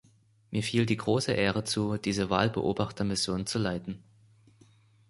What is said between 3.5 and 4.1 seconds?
leiten.